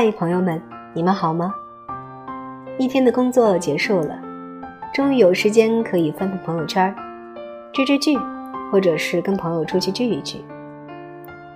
[0.00, 0.62] 嗨，朋友们，
[0.94, 1.52] 你们好吗？
[2.78, 4.16] 一天的工作结束了，
[4.94, 6.94] 终于有时间可以翻翻朋友圈，
[7.72, 8.16] 追追剧，
[8.70, 10.44] 或者是跟朋友出去聚一聚。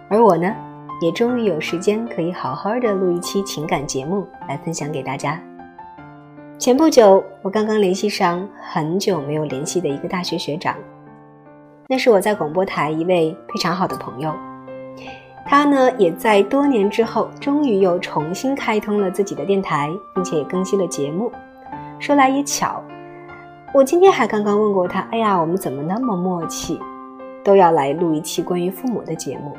[0.08, 0.52] 而我呢，
[1.00, 5.40] 也终于有时间可以好好的录一期情感节目来分享给大家。
[6.58, 10.74] 前不久，我刚刚联系上很久没有联系的一个大学学长，
[11.88, 14.34] 那是我在广播台一位非常好的朋友。
[15.44, 21.30] 他呢，也在多年之后，终于又重新开通了自己的电台，并且也更新了节目。
[21.98, 22.82] 说来也巧，
[23.74, 26.80] 我今天还刚刚问过他：“哎呀，我们怎么那么默契，
[27.44, 29.56] 都要来录一期关于父母的节目？”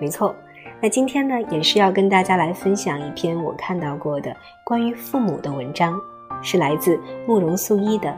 [0.00, 0.34] 没错，
[0.80, 5.98] 那今天呢，也是要跟大家来分享一篇我看到过的关于父母的文章，
[6.42, 8.08] 是来自慕容素一的《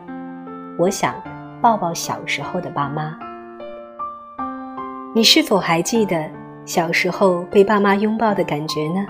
[0.79, 1.15] 我想
[1.61, 3.11] 抱抱小时候的爸妈》。
[5.15, 6.29] 你是否还记得？
[6.69, 9.07] 小时候被爸妈拥抱的感觉呢？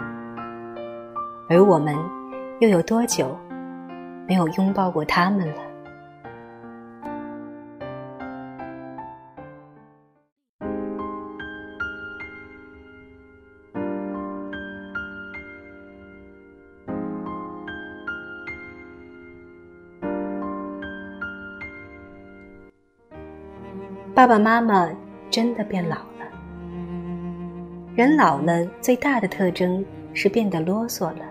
[1.48, 1.92] 而我们
[2.60, 3.36] 又有多久
[4.28, 5.54] 没有拥抱过他们了？
[24.14, 24.88] 爸爸妈妈
[25.28, 26.07] 真的变老。
[27.98, 31.22] 人老了，最大的特征是变得啰嗦了。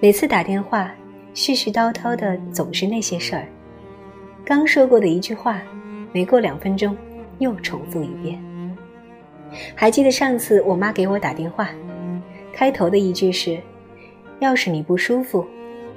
[0.00, 0.90] 每次打电话，
[1.34, 3.46] 絮絮叨叨的总是那些事儿。
[4.46, 5.60] 刚说过的一句话，
[6.10, 6.96] 没过两分钟
[7.38, 8.42] 又重复一遍。
[9.74, 11.68] 还记得上次我妈给我打电话，
[12.54, 13.60] 开头的一句是
[14.40, 15.46] ：“要是你不舒服，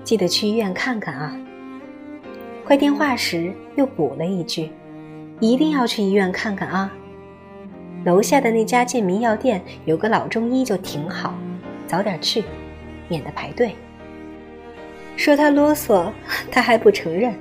[0.03, 1.39] 记得去医院看看啊。”
[2.67, 4.69] 挂电话时又补了一句
[5.39, 6.93] ：“一定要去医院看看啊。”
[8.05, 11.33] 楼下的那家健民药店有个老中医，就挺好，
[11.87, 12.43] 早点去，
[13.07, 13.71] 免得排队。
[15.15, 16.11] 说他啰嗦，
[16.51, 17.33] 他还不承认。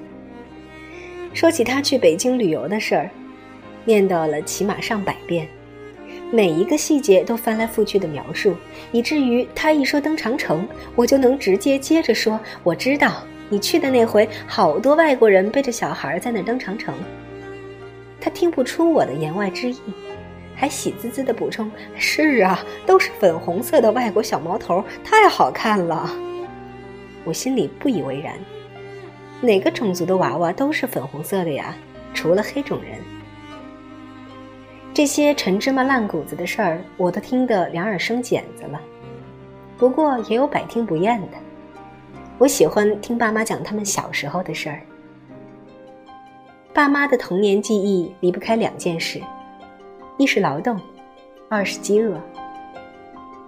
[1.35, 3.11] 说起他去北京旅游的事儿，
[3.85, 5.47] 念叨了起码上百遍，
[6.33, 8.57] 每一个细节都翻来覆去的描述，
[8.91, 16.95] 以至于他一说登长城，我就能直接接着说：“我知道你去的那回，好多外国人背着小孩在那登长城。”
[18.19, 19.79] 他听不出我的言外之意。
[20.55, 26.11] 还喜滋滋的补充：“是啊，都是粉红色的外国小毛头，太好看了。”
[27.25, 28.35] 我心里不以为然，
[29.41, 31.75] 哪个种族的娃娃都是粉红色的呀？
[32.13, 32.99] 除了黑种人。
[34.93, 38.81] 这些陈芝麻烂谷子的事儿，我都听得两耳生茧子了。
[39.77, 41.37] 不过也有百听不厌的。
[42.39, 44.81] 我喜欢听爸妈讲他们小时候的事儿。
[46.73, 49.21] 爸妈的童年记忆离不开两件事。
[50.17, 50.81] 一是劳动，
[51.49, 52.17] 二是饥饿。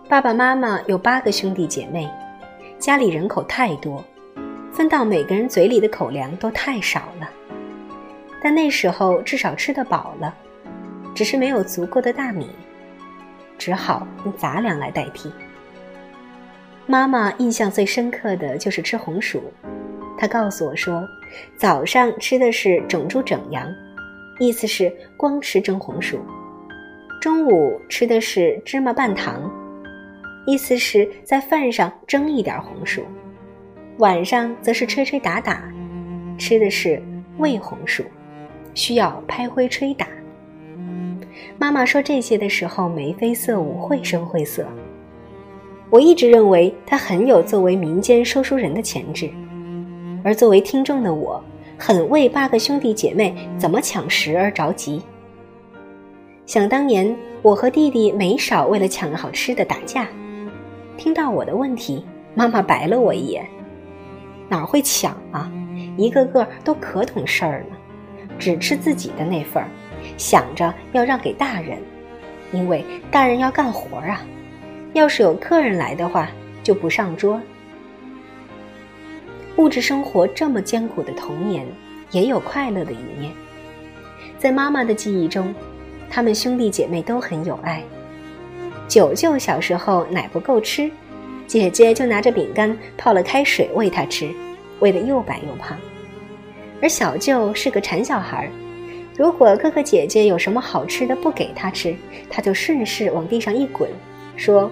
[0.08, 2.10] 爸爸妈妈有八个兄弟姐妹，
[2.76, 4.04] 家里人口太多，
[4.72, 7.30] 分到每个人嘴里的口粮都太少了。
[8.42, 10.34] 但那时候至少吃得饱了，
[11.14, 12.50] 只是没有足够的大米，
[13.56, 15.32] 只好用杂粮来代替。
[16.84, 19.40] 妈妈印象最深刻的就是吃红薯，
[20.18, 21.08] 她告诉我说，
[21.56, 23.72] 早上吃的是整猪整羊，
[24.40, 26.20] 意思是光吃蒸红薯。
[27.20, 29.50] 中午吃的是芝麻拌糖，
[30.46, 33.02] 意思是在饭上蒸一点红薯；
[33.98, 35.62] 晚上则是吹吹打打，
[36.38, 37.02] 吃的是
[37.38, 38.04] 味红薯，
[38.74, 40.06] 需要拍灰吹打。
[41.58, 44.64] 妈妈说这些的时候眉飞色舞，绘声绘色。
[45.88, 49.30] 我一直认为她很有作为民间说书人的潜质，
[50.22, 51.42] 而作为听众的我，
[51.78, 55.02] 很为八个兄弟姐妹怎么抢食而着急。
[56.46, 60.06] 想当年，我和弟弟没少为了抢好吃的打架。
[60.96, 62.06] 听到我的问题，
[62.36, 63.44] 妈妈白了我一眼
[64.48, 65.50] ：“哪会抢啊？
[65.96, 67.76] 一个个都可懂事儿呢，
[68.38, 69.68] 只吃自己的那份儿，
[70.16, 71.78] 想着要让给大人，
[72.52, 74.24] 因为大人要干活啊。
[74.92, 76.28] 要是有客人来的话，
[76.62, 77.40] 就不上桌。”
[79.58, 81.66] 物质生活这么艰苦的童年，
[82.12, 83.32] 也有快乐的一面。
[84.38, 85.52] 在妈妈的记忆中。
[86.10, 87.82] 他们兄弟姐妹都很有爱。
[88.88, 90.90] 九舅小时候奶不够吃，
[91.46, 94.30] 姐姐就拿着饼干泡了开水喂他吃，
[94.80, 95.76] 喂得又白又胖。
[96.80, 98.48] 而小舅是个馋小孩，
[99.16, 101.96] 如果哥哥姐姐有什么好吃的不给他吃，
[102.30, 103.90] 他就顺势往地上一滚，
[104.36, 104.70] 说：“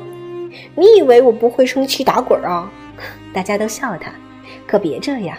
[0.77, 2.71] 你以为我不会生气打滚啊？”
[3.35, 4.13] 大家都笑他，
[4.67, 5.37] 可别这样，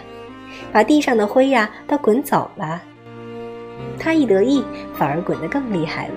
[0.70, 2.82] 把地上的灰呀都滚走了。
[3.98, 4.64] 他一得意，
[4.94, 6.14] 反而滚得更厉害了。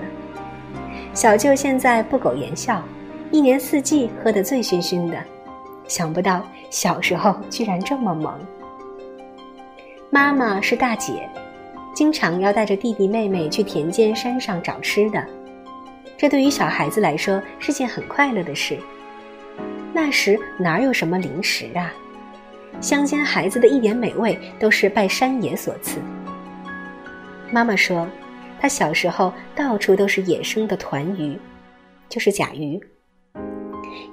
[1.12, 2.82] 小舅现在不苟言笑，
[3.30, 5.16] 一年四季喝得醉醺醺的，
[5.88, 8.38] 想不到小时候居然这么萌。
[10.08, 11.28] 妈妈是大姐，
[11.94, 15.24] 经常要带着弟弟妹妹去田间山上找吃的，
[16.16, 18.78] 这对于小孩子来说是件很快乐的事。
[19.92, 21.92] 那时哪有什么零食啊？
[22.80, 25.98] 乡间孩子的一点美味都是拜山野所赐。
[27.52, 28.06] 妈妈说，
[28.60, 31.38] 她小时候到处都是野生的团鱼，
[32.08, 32.80] 就是甲鱼。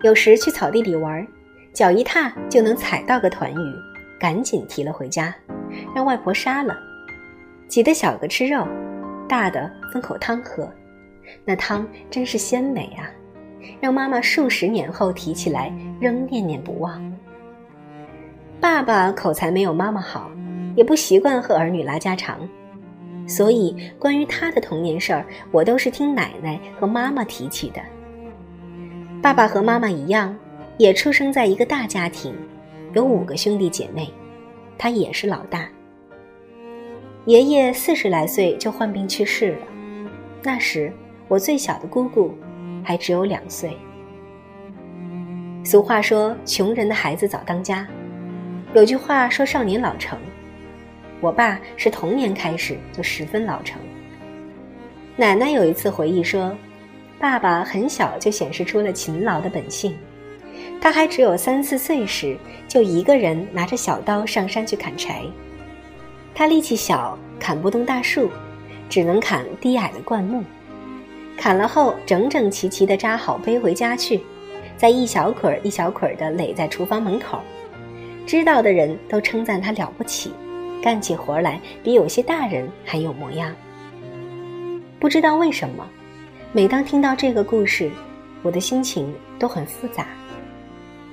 [0.03, 1.25] 有时去草地里玩，
[1.73, 3.75] 脚一踏就能踩到个团鱼，
[4.19, 5.33] 赶紧提了回家，
[5.95, 6.75] 让外婆杀了，
[7.67, 8.67] 挤得小个吃肉，
[9.27, 10.67] 大的分口汤喝，
[11.45, 13.05] 那汤真是鲜美啊，
[13.79, 16.99] 让妈妈数十年后提起来仍念念不忘。
[18.59, 20.31] 爸爸口才没有妈妈好，
[20.75, 22.39] 也不习惯和儿女拉家常，
[23.27, 27.81] 所以关于他的童年事儿，我都是听奶奶和妈妈提起的。
[29.21, 30.33] 爸爸和妈妈一样，
[30.77, 32.33] 也出生在一个大家庭，
[32.93, 34.09] 有五个兄弟姐妹，
[34.77, 35.67] 他也是老大。
[37.25, 39.67] 爷爷四十来岁就患病去世了，
[40.41, 40.93] 那时
[41.27, 42.33] 我最小的姑姑
[42.81, 43.75] 还只有两岁。
[45.65, 47.85] 俗话说：“穷人的孩子早当家。”
[48.73, 50.17] 有句话说：“少年老成。”
[51.19, 53.81] 我爸是童年开始就十分老成。
[55.15, 56.55] 奶奶有一次回忆说。
[57.19, 59.97] 爸爸很小就显示出了勤劳的本性，
[60.79, 62.37] 他还只有三四岁时，
[62.67, 65.23] 就一个人拿着小刀上山去砍柴。
[66.35, 68.29] 他力气小，砍不动大树，
[68.87, 70.43] 只能砍低矮的灌木。
[71.35, 74.21] 砍了后，整整齐齐地扎好，背回家去，
[74.77, 77.39] 再一小捆儿一小捆儿地垒在厨房门口。
[78.27, 80.31] 知道的人都称赞他了不起，
[80.81, 83.53] 干起活来比有些大人还有模样。
[84.99, 85.87] 不知道为什么。
[86.53, 87.91] 每当听到这个故事，
[88.41, 90.07] 我的心情都很复杂，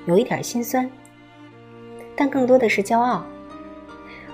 [0.06, 0.88] 有一点心酸，
[2.14, 3.24] 但更多的是骄傲。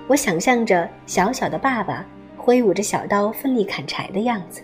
[0.07, 2.05] 我想象着小小的爸爸
[2.37, 4.61] 挥舞着小刀奋力砍柴的样子，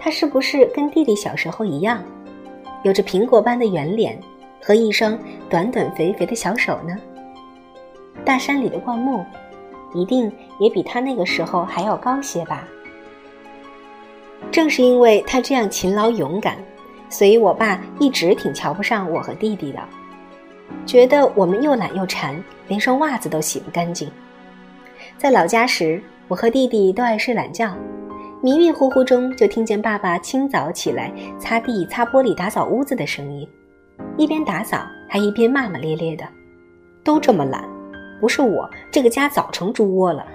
[0.00, 2.02] 他是不是跟弟弟小时候一样，
[2.82, 4.18] 有着苹果般的圆脸
[4.60, 5.16] 和一双
[5.48, 6.98] 短短肥肥的小手呢？
[8.24, 9.24] 大山里的灌木，
[9.96, 12.68] 一定也比他那个时候还要高些吧？
[14.52, 16.56] 正是因为他这样勤劳勇敢，
[17.08, 19.80] 所以我爸一直挺瞧不上我和弟弟的，
[20.84, 24.10] 觉得我们又懒又馋，连双袜子都洗不干净。
[25.16, 27.74] 在老家时，我和弟弟都爱睡懒觉，
[28.42, 33.48] 迷迷糊糊中就听见爸爸清早起来擦地、擦玻璃、打扫屋子的声音，
[34.16, 36.24] 一边打扫还一边骂骂咧咧的
[37.02, 37.64] ：“都这么懒，
[38.20, 40.26] 不是我，这个家早成猪窝了。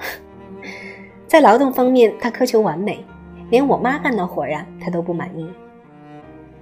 [1.27, 3.03] ”在劳动方面，他苛求完美。
[3.49, 5.45] 连我妈干的活呀，他都不满意。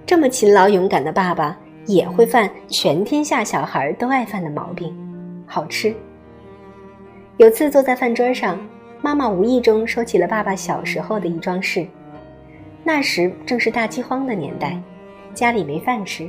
[0.04, 1.56] 这么勤劳勇敢的爸爸，
[1.86, 4.92] 也会犯全天下小孩都爱犯的毛病——
[5.46, 5.94] 好吃。
[7.36, 8.58] 有次坐在饭桌上，
[9.00, 11.86] 妈妈无意中说起了爸爸小时候的一桩事。
[12.82, 14.76] 那时正是大饥荒的年代，
[15.32, 16.28] 家里没饭吃，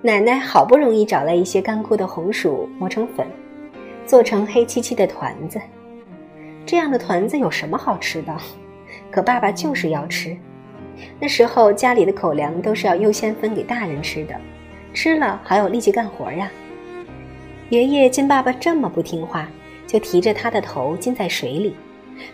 [0.00, 3.26] 奶奶好不容易找来一些干枯的红薯，磨成粉，
[4.06, 5.60] 做成黑漆漆的团子。
[6.64, 8.36] 这样的团子有什么好吃的？
[9.10, 10.36] 可爸爸就是要吃，
[11.18, 14.34] 那时候家里的口粮都是要优先分给大人吃的，
[14.94, 16.50] 吃了还有力气干活呀。
[17.70, 19.48] 爷爷见爸爸这么不听话，
[19.86, 21.74] 就提着他的头浸在水里，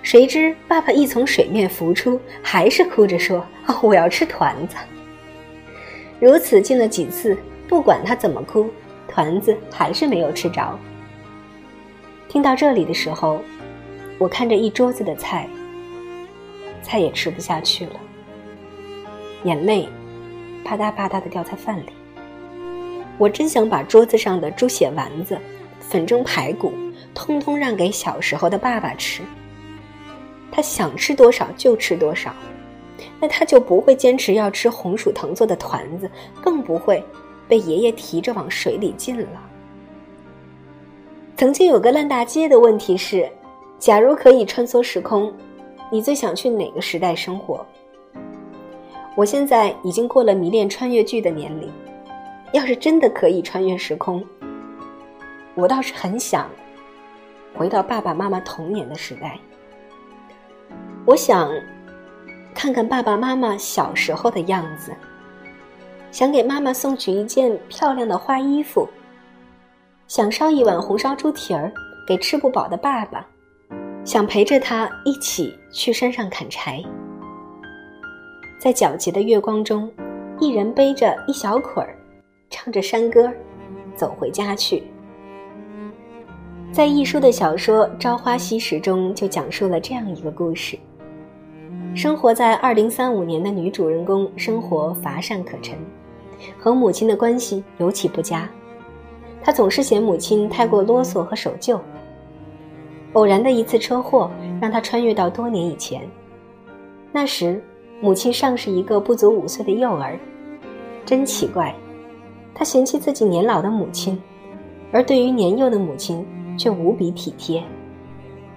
[0.02, 3.44] 谁知爸爸一从水面浮出，还是哭着说
[3.82, 4.76] ：“我要吃团子。”
[6.20, 8.68] 如此浸了几次，不管他怎么哭，
[9.06, 10.78] 团子还是没有吃着。
[12.28, 13.40] 听到这里的时候，
[14.18, 15.48] 我看着一桌子的菜。
[16.82, 18.00] 菜也吃不下去了，
[19.44, 19.88] 眼泪
[20.64, 21.90] 啪嗒啪嗒的掉在饭里。
[23.18, 25.38] 我真想把桌子上的猪血丸子、
[25.80, 26.72] 粉蒸排骨，
[27.14, 29.22] 通通让给小时候的爸爸吃。
[30.50, 32.32] 他想吃多少就吃多少，
[33.20, 37.02] 那他就不会坚持要吃红薯藤做的团子，更不会
[37.48, 39.42] 被爷爷提着往水里浸了。
[41.38, 43.30] 曾经有个烂大街的问题是：
[43.78, 45.32] 假如可以穿梭时空。
[45.88, 47.64] 你最想去哪个时代生活？
[49.14, 51.70] 我现在已经过了迷恋穿越剧的年龄，
[52.52, 54.20] 要是真的可以穿越时空，
[55.54, 56.50] 我倒是很想
[57.54, 59.38] 回到爸爸妈妈童年的时代。
[61.06, 61.48] 我想
[62.52, 64.92] 看看爸爸妈妈小时候的样子，
[66.10, 68.88] 想给妈妈送去一件漂亮的花衣服，
[70.08, 71.70] 想烧一碗红烧猪蹄儿
[72.06, 73.24] 给吃不饱的爸爸。
[74.04, 76.82] 想陪着他一起去山上砍柴，
[78.58, 79.90] 在皎洁的月光中，
[80.40, 81.94] 一人背着一小捆儿，
[82.48, 83.30] 唱着山歌，
[83.94, 84.82] 走回家去。
[86.72, 90.78] 在一书的小说《朝花夕拾》中，就讲述了这样一个故事：
[91.94, 95.76] 生活在二零三五年的女主人公，生活乏善可陈，
[96.58, 98.48] 和母亲的关系尤其不佳。
[99.48, 101.80] 他总是嫌母亲太过啰嗦和守旧。
[103.14, 106.02] 偶然的一次车祸，让他穿越到多年以前。
[107.10, 107.58] 那时，
[107.98, 110.18] 母亲尚是一个不足五岁的幼儿。
[111.06, 111.74] 真奇怪，
[112.54, 114.20] 他嫌弃自己年老的母亲，
[114.92, 116.22] 而对于年幼的母亲。
[116.58, 117.62] 却无比体贴，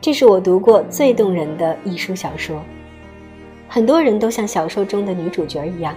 [0.02, 2.60] 这是我读过最动人的一书小说。
[3.70, 5.96] 很多人都像小说中的女主角一样，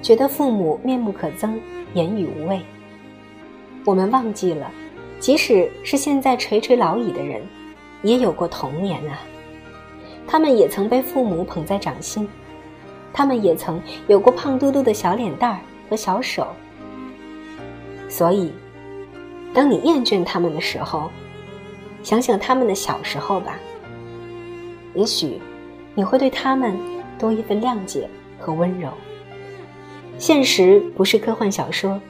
[0.00, 1.58] 觉得父母面目可憎，
[1.92, 2.60] 言语无味。
[3.84, 4.70] 我们忘记了，
[5.20, 7.42] 即使是现在垂垂老矣的人，
[8.02, 9.20] 也有过童年啊。
[10.26, 12.26] 他们也曾被父母捧在掌心，
[13.12, 15.60] 他们也曾有过胖嘟嘟的小脸蛋儿
[15.90, 16.46] 和小手。
[18.08, 18.50] 所以，
[19.52, 21.10] 当你厌倦他们的时候，
[22.02, 23.58] 想想他们的小时候吧，
[24.94, 25.38] 也许
[25.94, 26.74] 你会对他们
[27.18, 28.88] 多一份谅解和温柔。
[30.16, 32.00] 现实不是科幻小说，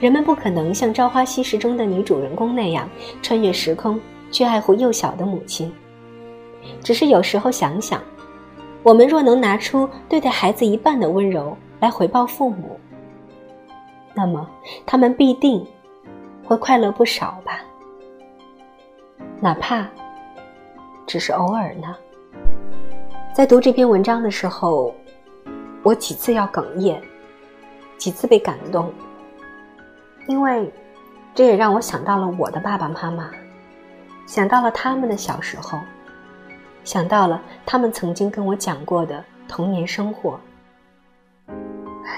[0.00, 2.88] 人们不可能像《朝花夕拾》中的女主人公那样
[3.20, 4.00] 穿越时空
[4.32, 5.70] 去爱护幼小的母亲。
[6.82, 8.02] 只是有时候想想，
[8.82, 12.80] 我们若能拿出对待孩子一半的温柔来回报父母，
[14.14, 14.48] 那么
[14.86, 15.62] 他们必定
[16.42, 17.60] 会快乐不少吧。
[19.38, 19.86] 哪怕
[21.06, 21.94] 只是偶尔呢。
[23.34, 24.94] 在读这篇文章的时候，
[25.82, 26.98] 我几次要哽咽，
[27.98, 28.90] 几次被感动，
[30.30, 30.72] 因为
[31.34, 33.28] 这也让我想到了我的爸爸妈妈，
[34.26, 35.80] 想到了他们的小时候，
[36.84, 40.38] 想到了他们曾经跟我讲过的童年生活。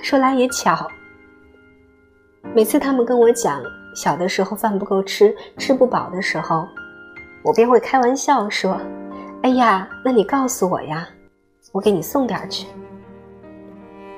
[0.03, 0.87] 说来也巧，
[2.55, 3.63] 每次他们跟我讲
[3.95, 6.69] 小的时候饭不够吃、吃不饱的时候。
[7.43, 8.79] 我便会开玩笑说
[9.43, 11.09] ：“哎呀，那你告诉我呀，
[11.73, 12.67] 我给你送点去。”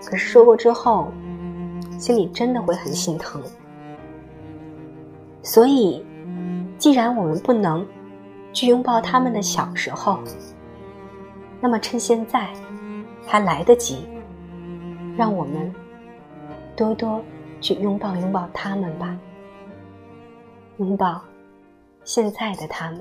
[0.05, 1.13] 可是说过之后，
[1.97, 3.41] 心里真的会很心疼。
[5.45, 6.05] 所以，
[6.79, 7.87] 既然我们不能
[8.53, 10.19] 去拥抱他们的小时候，
[11.61, 12.49] 那么趁现在
[13.27, 14.09] 还来得及，
[15.17, 15.73] 让我们
[16.75, 17.23] 多多
[17.61, 19.17] 去拥抱拥抱他们吧，
[20.79, 21.21] 拥抱。
[22.05, 23.01] 现在的他们。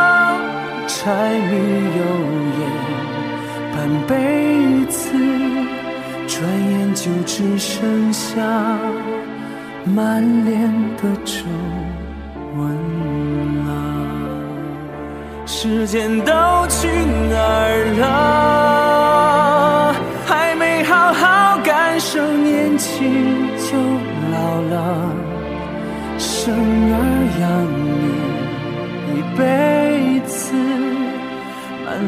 [1.03, 1.09] 柴
[1.49, 1.51] 米
[1.97, 1.99] 油
[2.59, 2.61] 盐
[3.73, 3.75] 半
[4.07, 4.13] 辈
[4.85, 5.01] 子，
[6.27, 8.29] 转眼就只剩下
[9.83, 11.33] 满脸的皱
[12.55, 12.61] 纹
[13.65, 13.69] 了。
[15.47, 16.31] 时间都
[16.69, 16.87] 去
[17.31, 18.05] 哪儿了？
[20.27, 23.75] 还没好好感受年轻就
[24.31, 24.75] 老了，
[26.19, 26.53] 生
[26.93, 26.95] 儿
[27.41, 27.43] 养
[27.97, 28.05] 女
[29.17, 29.90] 一辈子，